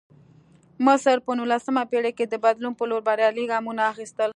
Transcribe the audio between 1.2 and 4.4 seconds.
په نولسمه پېړۍ کې د بدلون په لور بریالي ګامونه اخیستل.